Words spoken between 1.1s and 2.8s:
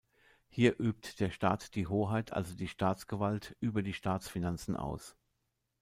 der Staat die Hoheit, also die